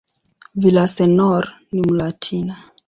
Villaseñor 0.61 1.45
ni 1.71 1.81
"Mlatina". 1.81 2.57